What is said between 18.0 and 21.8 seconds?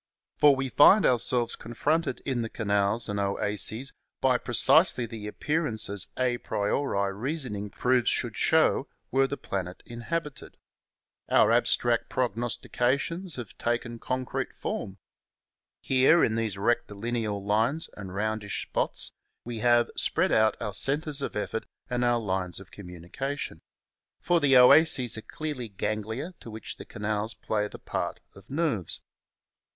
roundish spots we have spread out our centres of effort